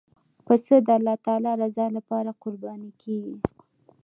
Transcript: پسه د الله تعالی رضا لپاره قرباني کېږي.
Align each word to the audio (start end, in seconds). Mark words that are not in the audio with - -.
پسه 0.45 0.75
د 0.87 0.89
الله 0.97 1.15
تعالی 1.25 1.51
رضا 1.63 1.85
لپاره 1.97 2.37
قرباني 2.41 2.91
کېږي. 3.01 3.35